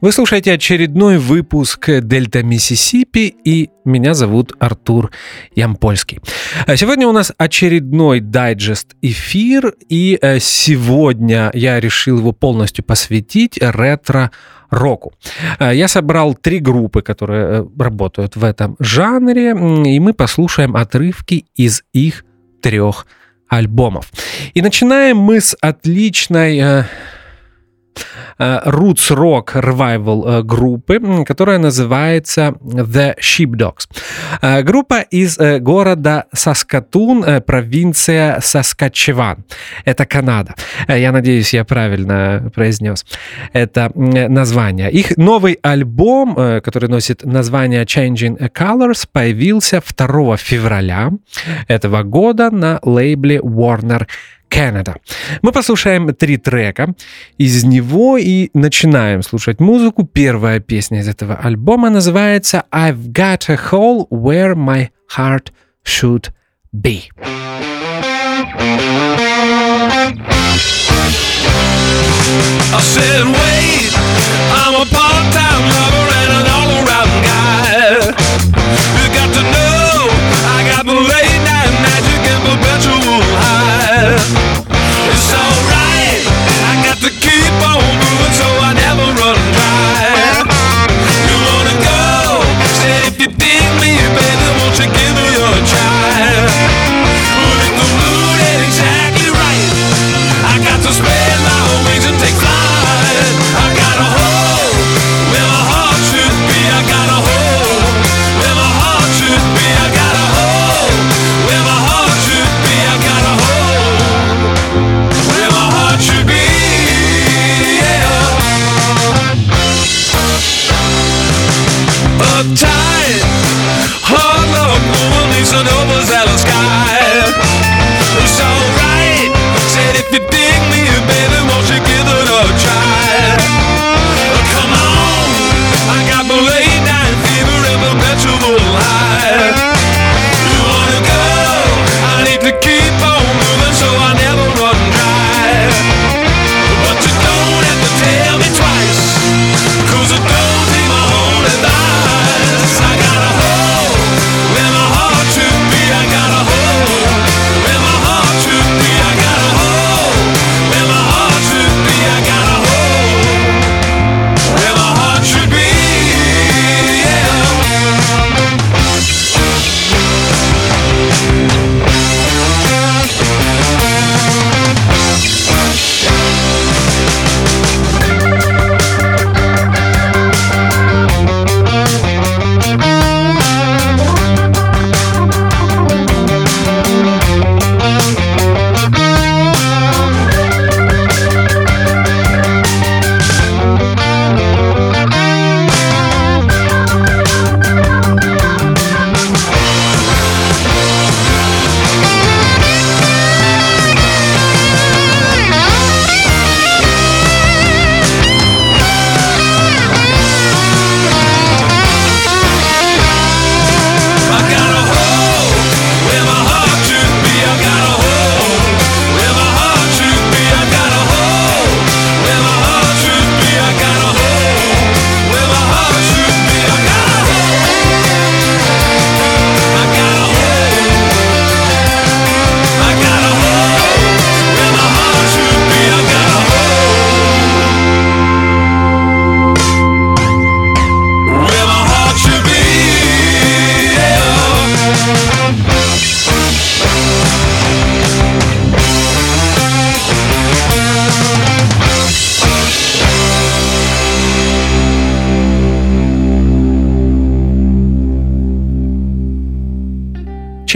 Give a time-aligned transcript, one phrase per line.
[0.00, 5.10] Вы слушаете очередной выпуск «Дельта Миссисипи» и меня зовут Артур
[5.56, 6.20] Ямпольский.
[6.66, 13.58] А сегодня у нас очередной дайджест эфир, и э, сегодня я решил его полностью посвятить
[13.60, 15.14] ретро-року.
[15.58, 21.46] Э, я собрал три группы, которые э, работают в этом жанре, и мы послушаем отрывки
[21.56, 22.24] из их
[22.62, 23.04] трех
[23.48, 24.12] альбомов.
[24.54, 26.84] И начинаем мы с отличной Э,
[28.38, 33.88] roots rock revival э, группы, которая называется The Sheepdogs.
[34.42, 39.44] Э, группа из города Саскатун, провинция Саскачеван.
[39.84, 40.54] Это Канада.
[40.88, 43.04] Я надеюсь, я правильно произнес
[43.52, 44.90] это название.
[44.90, 51.10] Их новый альбом, который носит название Changing Colors, появился 2 февраля
[51.68, 54.06] этого года на лейбле Warner
[54.48, 54.96] Canada.
[55.42, 56.94] Мы послушаем три трека
[57.38, 60.04] из него и начинаем слушать музыку.
[60.04, 65.48] Первая песня из этого альбома называется I've Got a Hole Where My Heart
[65.84, 66.30] Should
[66.74, 67.10] Be.
[72.70, 73.27] I said,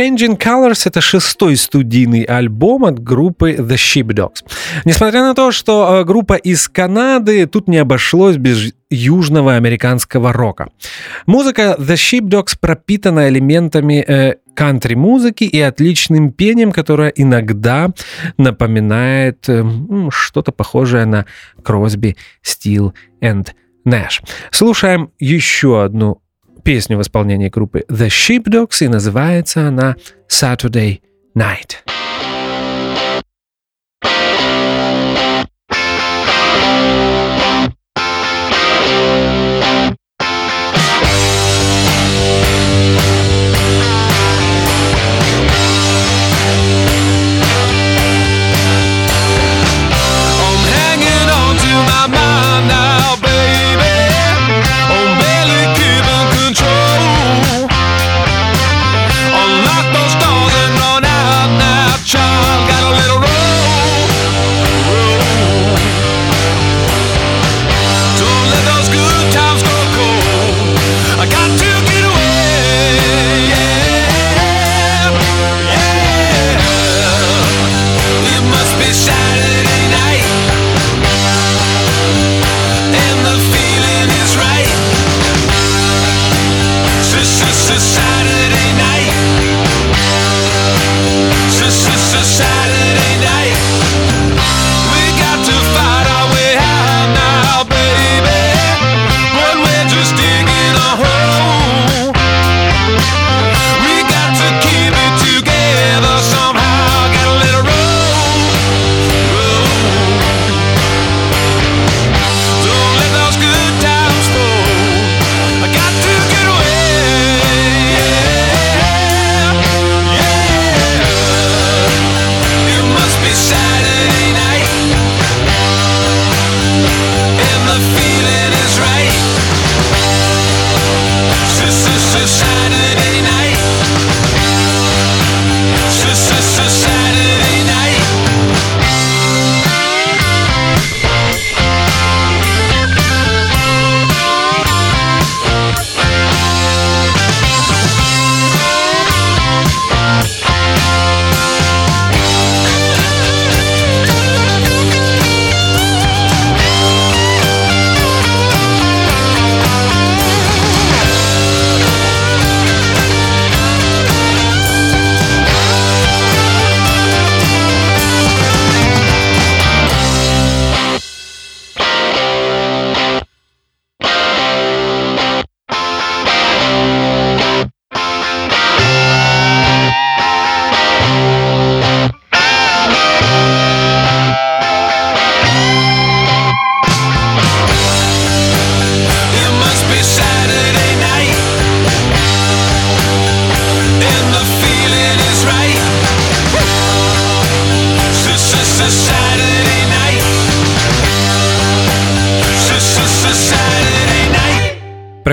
[0.02, 4.44] Changing Colors— это шестой студийный альбом от группы The Sheepdogs.
[4.84, 10.70] Несмотря на то, что э, группа из Канады, тут не обошлось без южного американского рока.
[11.26, 17.90] Музыка The Sheepdogs пропитана элементами э, кантри-музыки и отличным пением, которое иногда
[18.38, 19.64] напоминает э,
[20.10, 21.26] что-то похожее на
[21.62, 23.50] Кросби, Стил and
[23.86, 24.20] Nash.
[24.50, 26.21] Слушаем еще одну
[26.62, 29.96] песню в исполнении группы The Sheepdogs, и называется она
[30.28, 31.00] Saturday
[31.36, 32.01] Night.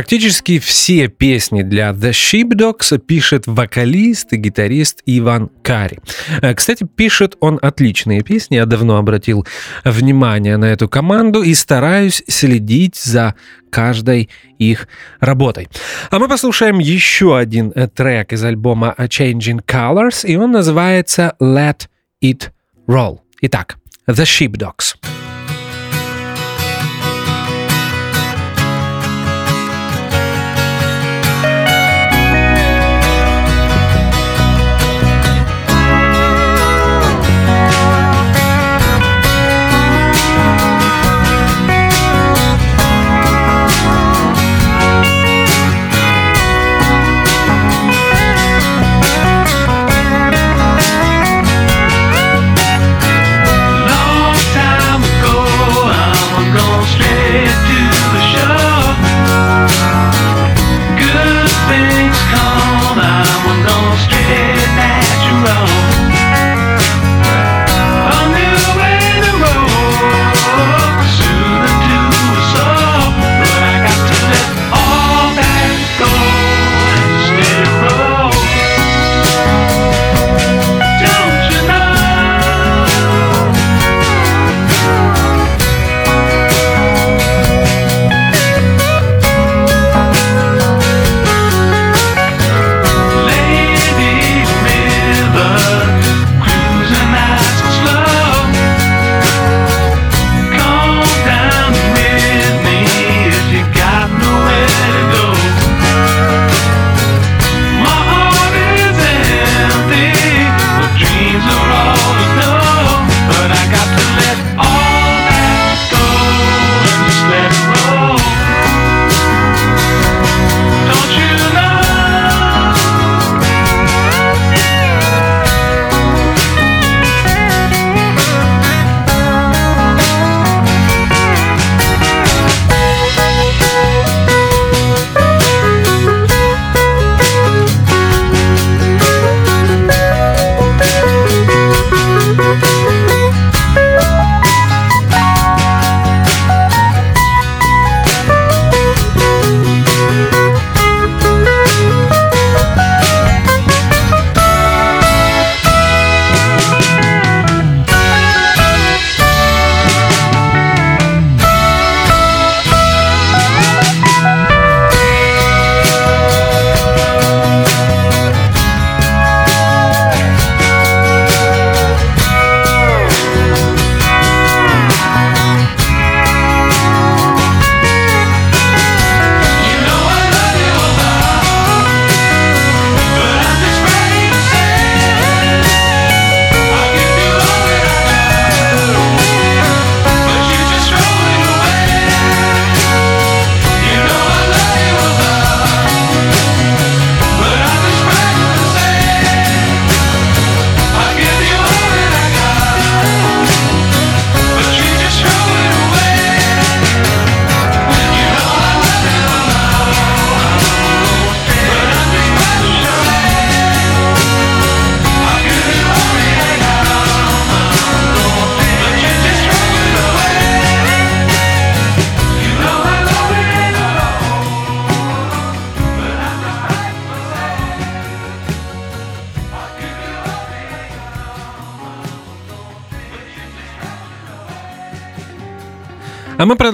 [0.09, 5.99] Практически все песни для The Sheepdogs пишет вокалист и гитарист Иван Кари.
[6.41, 8.55] Э, кстати, пишет он отличные песни.
[8.55, 9.45] Я давно обратил
[9.85, 13.35] внимание на эту команду и стараюсь следить за
[13.69, 14.87] каждой их
[15.19, 15.69] работой.
[16.09, 21.81] А мы послушаем еще один э, трек из альбома Changing Colors, и он называется Let
[22.23, 22.49] It
[22.87, 23.19] Roll.
[23.41, 23.77] Итак,
[24.07, 24.95] The Sheepdogs.
[24.95, 25.18] time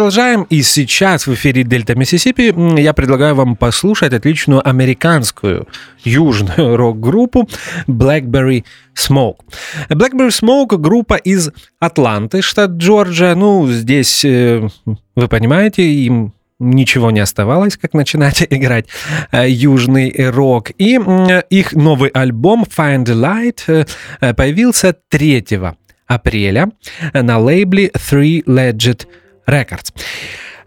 [0.05, 5.67] продолжаем, и сейчас в эфире Дельта Миссисипи я предлагаю вам послушать отличную американскую
[6.03, 7.50] южную рок-группу
[7.88, 8.63] Blackberry
[8.95, 9.38] Smoke.
[9.89, 13.33] Blackberry Smoke— группа из Атланты, штат Джорджия.
[13.33, 14.69] Ну, здесь, э,
[15.15, 18.85] вы понимаете, им ничего не оставалось, как начинать играть
[19.31, 20.69] э, южный рок.
[20.77, 21.00] И
[21.50, 23.88] их новый альбом Find Light
[24.21, 25.45] э, появился 3
[26.05, 26.69] апреля
[27.12, 29.07] на лейбле Three Legit
[29.47, 29.93] Records.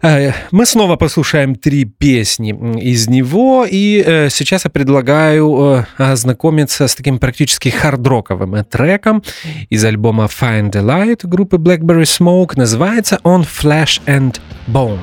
[0.01, 6.87] Э, мы снова послушаем три песни из него, и э, сейчас я предлагаю э, ознакомиться
[6.87, 9.23] с таким практически хардроковым треком
[9.69, 12.53] из альбома Find the Light группы Blackberry Smoke.
[12.55, 14.99] Называется он Flash and Bone.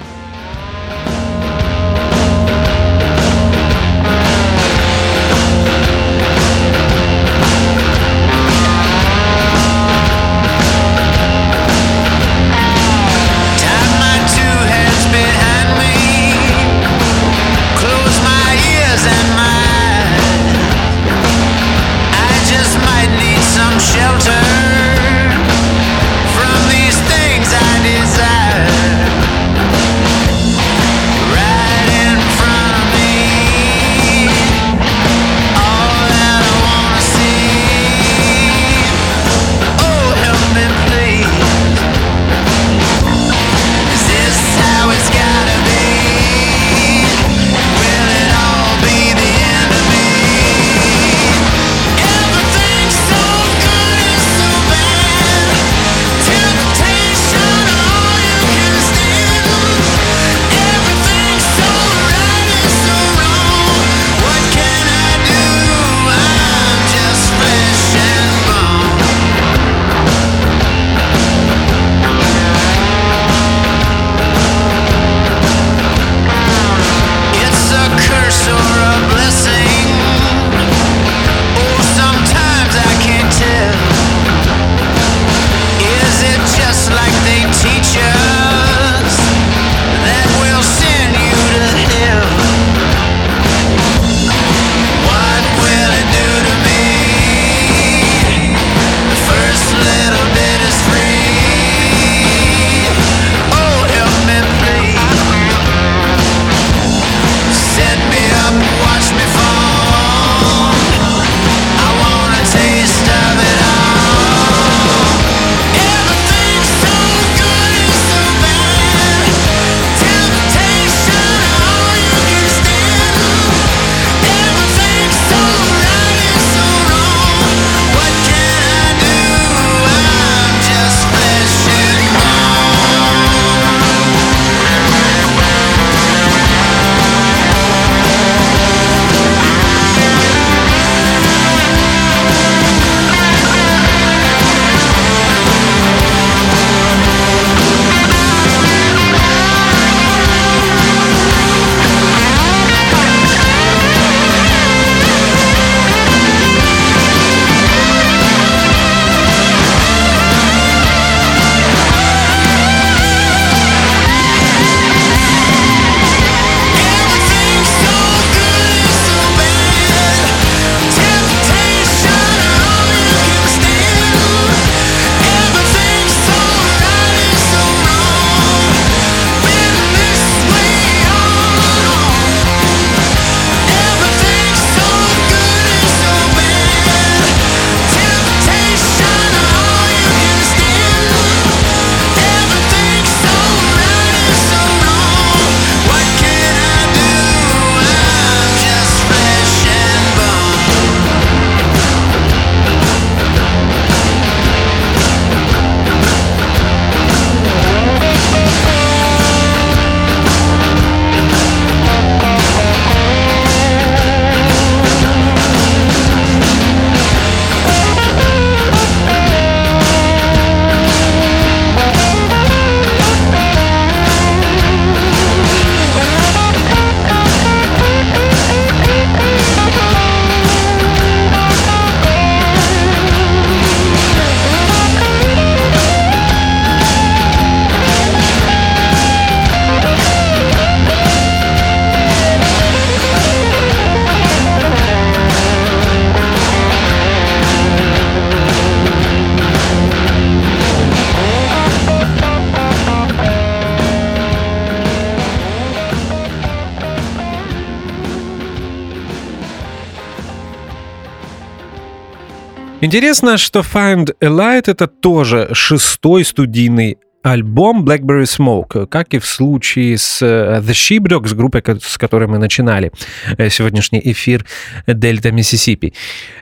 [262.86, 269.26] Интересно, что Find a Light это тоже шестой студийный альбом Blackberry Smoke, как и в
[269.26, 272.92] случае с э, The Sheepdogs, группой, с которой мы начинали
[273.36, 274.44] э, сегодняшний эфир
[274.86, 275.92] Дельта Миссисипи.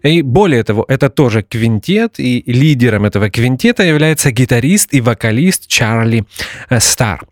[0.03, 6.25] И более того, это тоже квинтет, и лидером этого квинтета является гитарист и вокалист Чарли
[6.69, 7.23] э, Стар.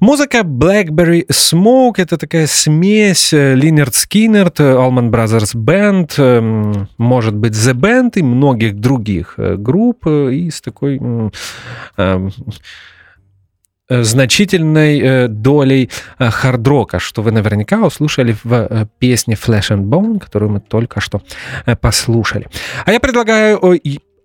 [0.00, 7.74] Музыка Blackberry Smoke— это такая смесь Lynyrd Skynyrd, Allman Brothers Band, эм, может быть, The
[7.74, 10.98] Band и многих других групп, и с такой
[11.98, 12.32] эм,
[14.00, 20.52] значительной э, долей э, хардрока, что вы наверняка услышали в песне Flash and Bone, которую
[20.52, 21.20] мы только что
[21.80, 22.48] послушали.
[22.84, 23.60] А я предлагаю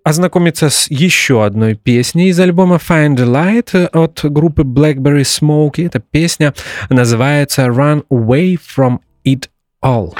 [0.04, 5.84] ознакомиться с еще одной песней из альбома Find the Light от группы Blackberry Smoke.
[5.84, 6.54] Эта песня
[6.88, 9.48] называется Run Away from It
[9.84, 10.14] All.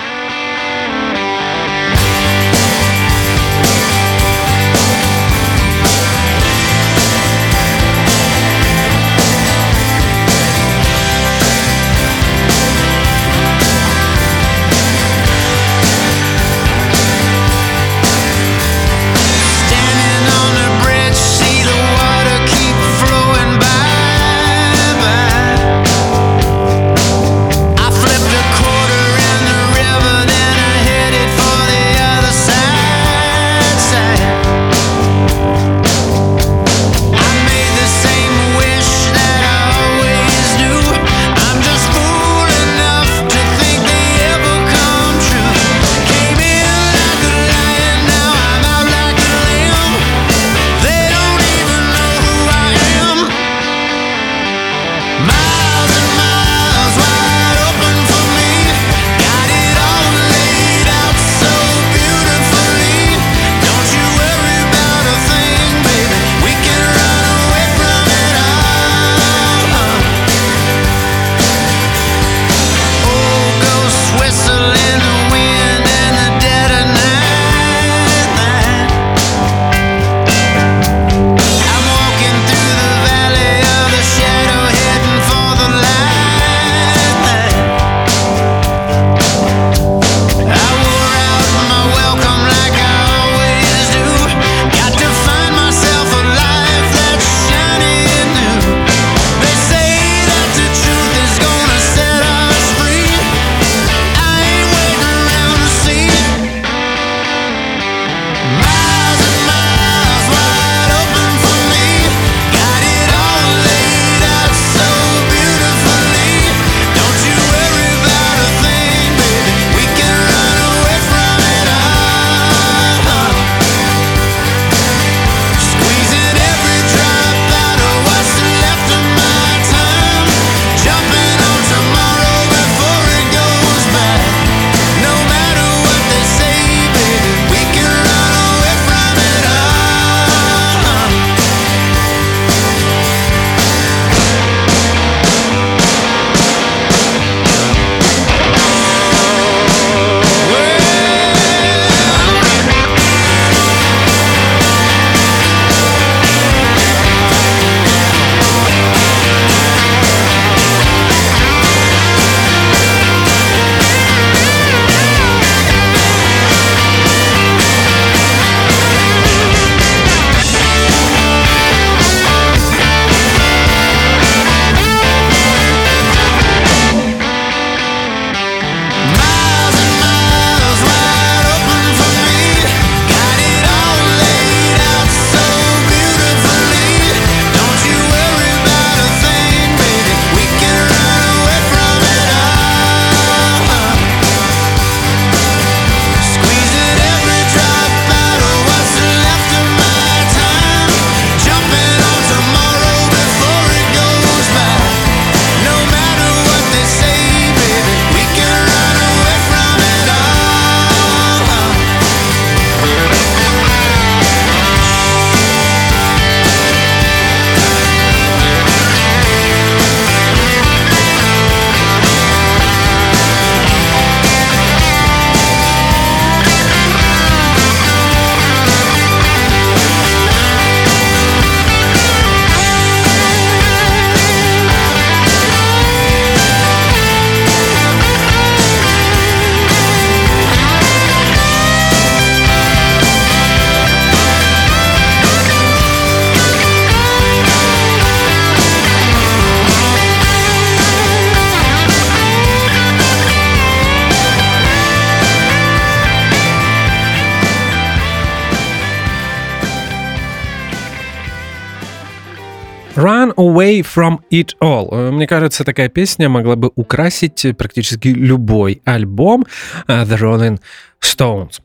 [263.79, 264.88] Away From It All.
[264.93, 269.47] Э, мне кажется, такая песня могла бы украсить практически любой альбом
[269.87, 270.61] э, The Rolling
[271.01, 271.61] Stones.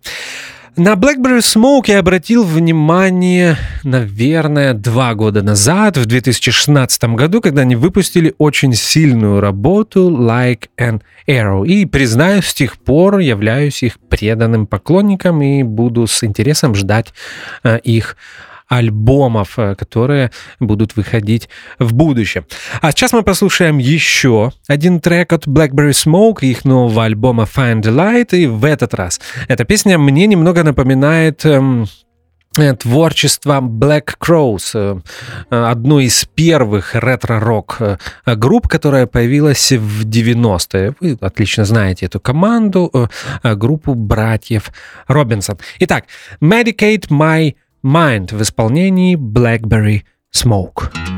[0.75, 7.75] На Blackberry Smoke я обратил внимание, наверное, два года назад, в 2016 году, когда они
[7.75, 11.67] выпустили очень сильную работу Like an Arrow.
[11.67, 17.13] И, признаю, с тех пор являюсь их преданным поклонником и буду с интересом ждать
[17.63, 18.17] э, их
[18.77, 22.45] альбомов, э, которые будут выходить в будущем.
[22.81, 27.93] А сейчас мы послушаем еще один трек от Blackberry Smoke, их нового альбома Find the
[27.93, 31.87] Light, и в этот раз эта песня мне немного напоминает эм,
[32.57, 35.01] э, творчество Black Crows,
[35.49, 37.79] э, одну из первых ретро-рок
[38.25, 40.95] групп, которая появилась в 90-е.
[40.99, 43.09] Вы отлично знаете эту команду,
[43.43, 44.71] группу братьев
[45.07, 45.57] Робинсон.
[45.79, 46.05] Итак,
[46.41, 47.55] Medicate My
[47.85, 51.12] Mind в исполнении Blackberry Smoke.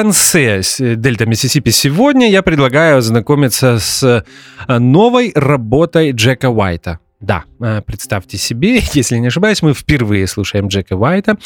[0.00, 0.62] Конце
[0.96, 4.24] Дельта Миссисипи сегодня я предлагаю ознакомиться с
[4.66, 7.00] новой работой Джека Уайта.
[7.20, 11.36] Да, э, представьте себе, если не ошибаюсь, мы впервые слушаем Джека Уайта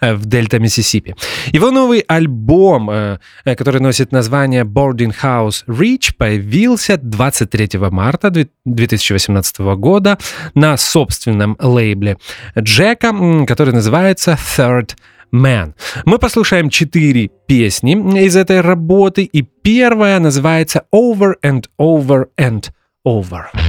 [0.00, 1.16] э, в Дельта, Миссисипи.
[1.46, 8.30] Его новый альбом, э, который носит название Boarding House Reach, появился 23 марта
[8.64, 10.18] 2018 года
[10.54, 12.16] на собственном лейбле
[12.56, 13.12] Джека,
[13.48, 14.92] который называется Third
[15.32, 15.74] Man.
[16.04, 17.92] Мы послушаем четыре песни
[18.24, 22.70] из этой работы, и первая называется Over and Over and
[23.06, 23.63] Over.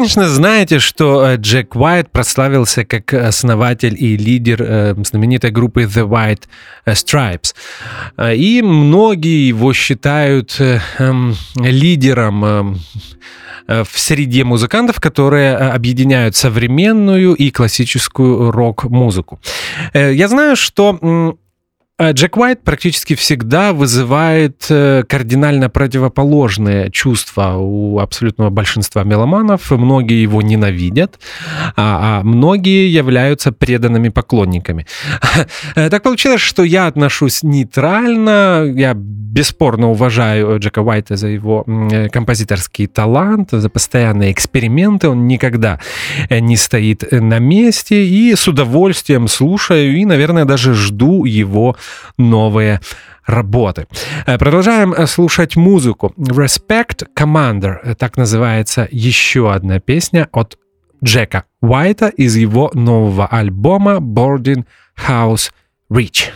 [0.00, 6.08] Конечно, знаете, что э, Джек Уайт прославился как основатель и лидер э, знаменитой группы The
[6.08, 6.44] White
[6.86, 7.54] Stripes.
[8.34, 12.80] И многие его считают эм, лидером эм,
[13.68, 19.38] в среде музыкантов, которые объединяют современную и классическую рок-музыку.
[19.92, 21.36] Я знаю, что
[22.00, 29.70] Джек Уайт практически всегда вызывает э, кардинально противоположные чувства у абсолютного большинства меломанов.
[29.70, 31.20] Многие его ненавидят,
[31.76, 34.86] а, а многие являются преданными поклонниками.
[35.74, 38.72] Так получилось, что я отношусь нейтрально.
[38.74, 41.64] Я бесспорно уважаю Джека Уайта за его
[42.12, 45.08] композиторский талант, за постоянные эксперименты.
[45.08, 45.80] Он никогда
[46.30, 51.76] не стоит на месте и с удовольствием слушаю и, наверное, даже жду его
[52.18, 52.80] новые
[53.26, 53.86] работы.
[54.26, 56.12] Э, продолжаем э, слушать музыку.
[56.16, 57.94] Respect Commander.
[57.94, 60.58] Так называется еще одна песня от
[61.02, 64.64] Джека Уайта из его нового альбома Boarding
[65.08, 65.50] House
[65.90, 66.30] Reach.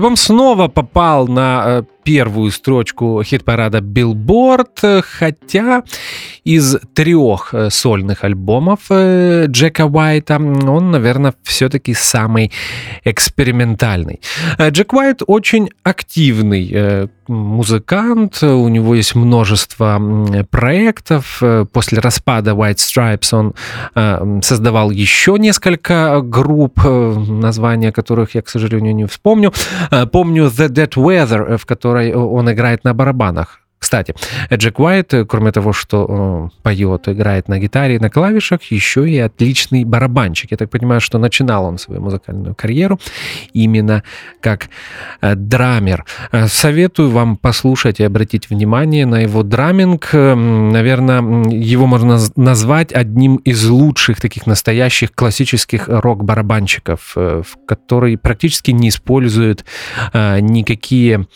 [0.00, 5.82] Альбом снова попал на э, первую строчку хит-парада Billboard, хотя
[6.44, 12.52] из трех э, сольных альбомов э, Джека Уайта он, наверное, все-таки самый
[13.04, 14.20] экспериментальный.
[14.58, 20.00] Джек Уайт очень активный музыкант, у него есть множество
[20.50, 21.42] проектов.
[21.72, 23.34] После распада White Stripes
[23.94, 29.52] он создавал еще несколько групп, названия которых я, к сожалению, не вспомню.
[30.12, 33.59] Помню The Dead Weather, в которой он играет на барабанах.
[33.80, 34.14] Кстати,
[34.52, 39.18] Джек Уайт, кроме того, что э, поет, играет на гитаре и на клавишах, еще и
[39.18, 40.50] отличный барабанщик.
[40.50, 43.00] Я так понимаю, что начинал он свою музыкальную карьеру
[43.54, 44.02] именно
[44.42, 44.68] как
[45.22, 46.04] э, драмер.
[46.30, 50.10] Э, советую вам послушать и обратить внимание на его драминг.
[50.12, 57.16] Наверное, его можно назвать одним из лучших таких настоящих классических рок-барабанщиков,
[57.66, 59.64] который практически не использует
[60.12, 61.26] никакие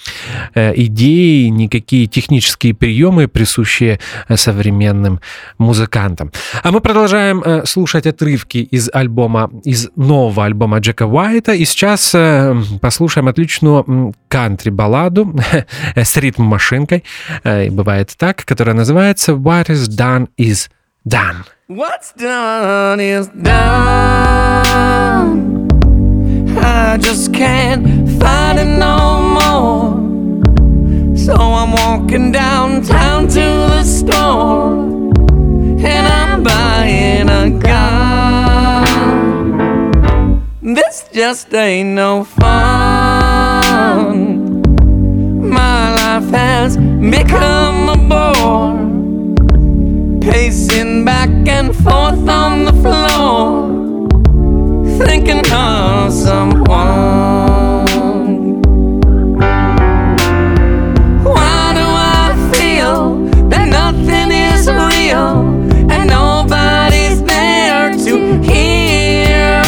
[0.54, 5.20] идеи, никакие технические технические приемы, присущие э, современным
[5.58, 6.32] музыкантам.
[6.62, 11.52] А мы продолжаем э, слушать отрывки из альбома, из нового альбома Джека Уайта.
[11.52, 15.34] И сейчас э, послушаем отличную кантри-балладу
[15.94, 17.04] с ритм-машинкой,
[17.70, 20.68] бывает так, которая называется «What is done is
[21.06, 21.44] done».
[21.68, 23.54] What's done is done.
[26.58, 30.03] I just can't find it no more.
[31.24, 38.84] So I'm walking downtown to the store and I'm buying a gun.
[40.60, 43.62] This just ain't no fun.
[45.48, 48.76] My life has become a bore,
[50.20, 53.70] pacing back and forth on the floor,
[54.98, 57.43] thinking of someone.
[68.04, 69.64] To hear.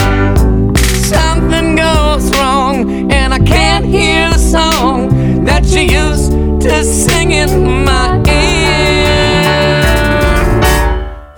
[0.86, 7.84] Something goes wrong, and I can't hear the song that you used to sing in
[7.84, 9.82] my ear.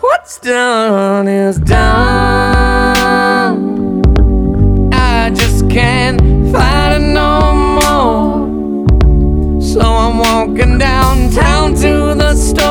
[0.01, 1.79] What's done is done.
[4.93, 6.21] I just can't
[6.51, 8.49] fight it no more.
[9.63, 12.68] So I'm walking downtown to the store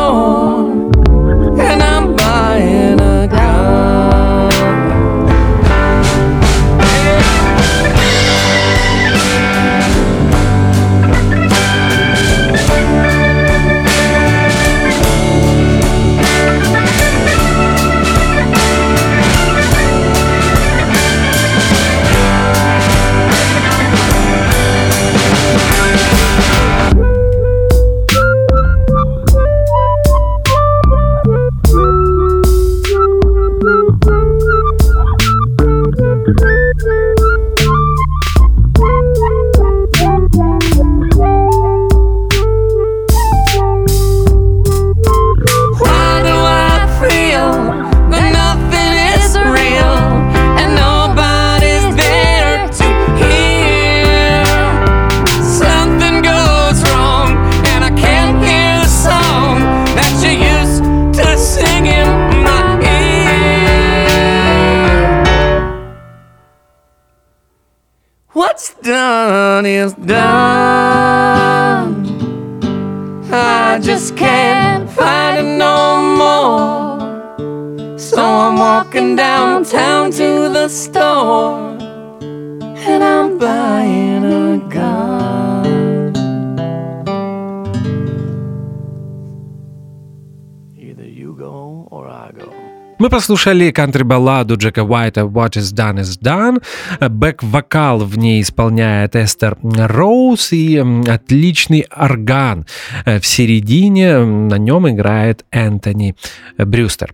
[92.99, 96.63] Мы послушали кантри-балладу Джека Уайта «What is done is done».
[96.99, 102.65] Бэк-вокал в ней исполняет Эстер Роуз и отличный орган
[103.05, 104.17] в середине.
[104.17, 106.15] На нем играет Энтони
[106.57, 107.13] Брюстер.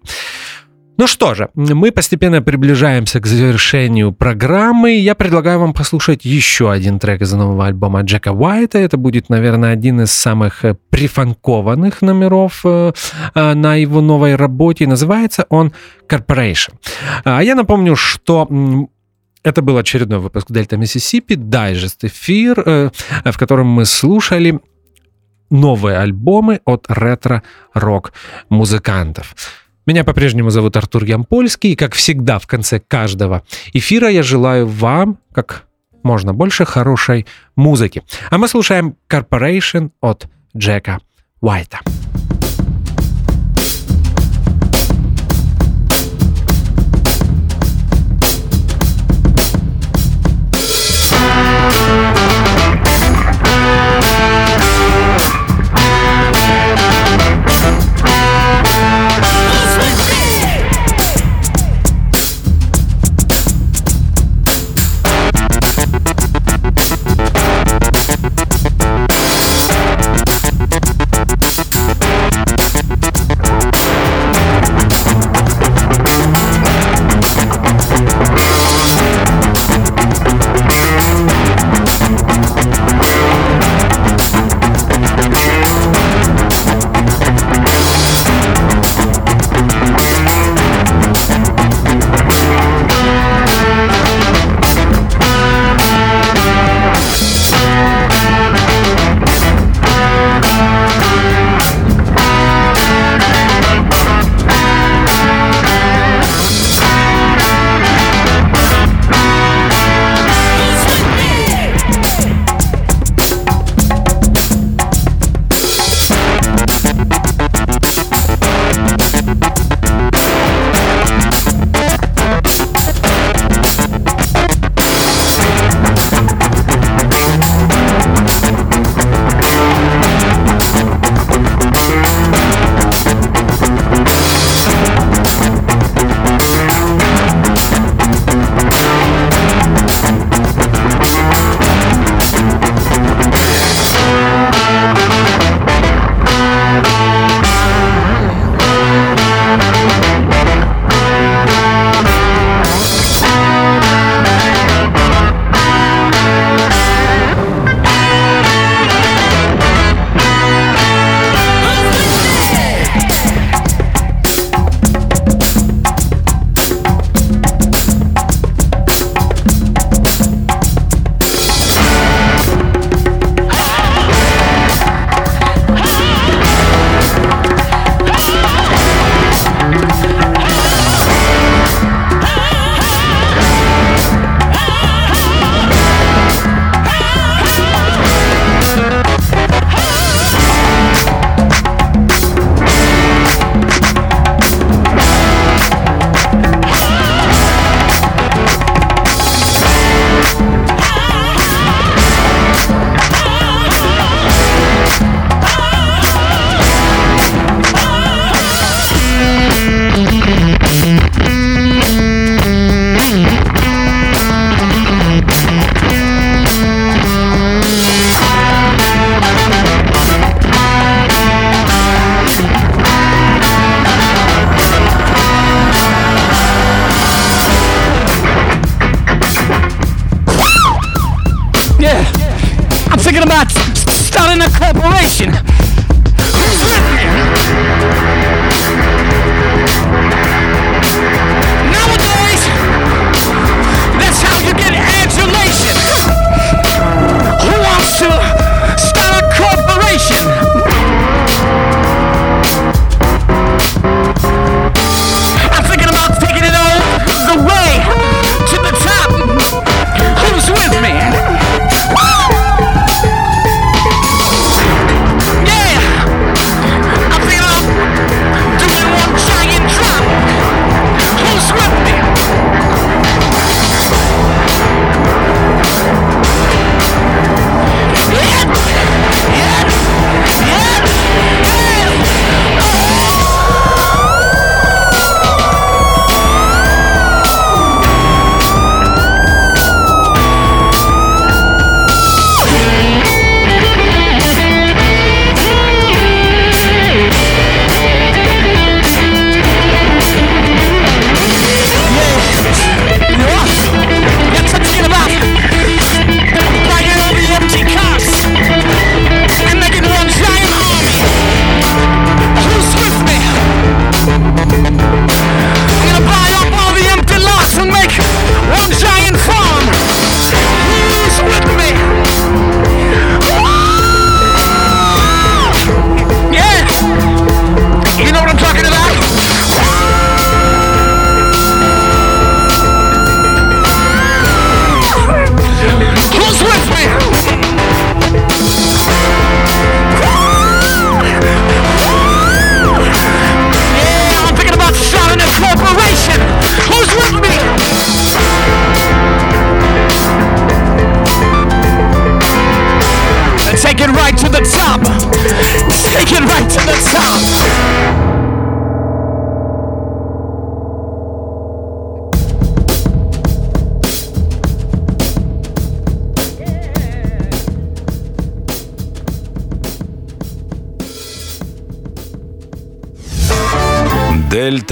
[0.96, 4.92] Ну что же, мы постепенно приближаемся к завершению программы.
[4.92, 8.78] Я предлагаю вам послушать еще один трек из нового альбома Джека Уайта.
[8.78, 12.92] Это будет, наверное, один из самых э, прифанкованных номеров э,
[13.34, 14.86] э, на его новой работе.
[14.86, 15.74] Называется он
[16.08, 16.74] Corporation.
[17.24, 18.48] А я напомню, что
[19.44, 22.92] это был очередной выпуск Дельта Миссисипи, дайджест эфир,
[23.26, 24.60] в котором мы слушали
[25.50, 28.14] новые альбомы от ретро-рок
[28.50, 29.34] музыкантов.
[29.86, 35.18] Меня по-прежнему зовут Артур Ямпольский, и, как всегда, в конце каждого эфира я желаю вам,
[35.34, 35.66] как
[36.04, 37.26] можно больше хорошей
[37.56, 38.04] музыки.
[38.30, 41.00] А мы слушаем Corporation от Джека
[41.42, 41.80] Уайта.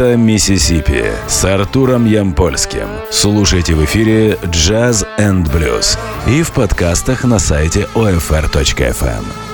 [0.01, 2.87] Дельта Миссисипи с Артуром Ямпольским.
[3.11, 5.95] Слушайте в эфире Jazz and Blues
[6.27, 9.50] и в подкастах на сайте OFR.FM.